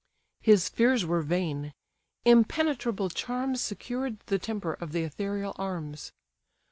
His 0.41 0.67
fears 0.67 1.05
were 1.05 1.21
vain; 1.21 1.73
impenetrable 2.25 3.11
charms 3.11 3.61
Secured 3.61 4.19
the 4.25 4.39
temper 4.39 4.73
of 4.73 4.93
the 4.93 5.03
ethereal 5.03 5.53
arms. 5.57 6.11